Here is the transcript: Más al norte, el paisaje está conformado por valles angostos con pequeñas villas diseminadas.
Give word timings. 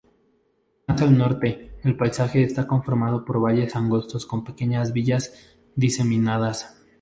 Más 0.87 0.99
al 1.03 1.15
norte, 1.15 1.75
el 1.83 1.95
paisaje 1.95 2.41
está 2.41 2.65
conformado 2.65 3.23
por 3.23 3.39
valles 3.39 3.75
angostos 3.75 4.25
con 4.25 4.43
pequeñas 4.43 4.93
villas 4.93 5.55
diseminadas. 5.75 6.81